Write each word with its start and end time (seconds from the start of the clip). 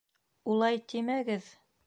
Улай 0.53 0.81
тимәгеҙ... 0.95 1.53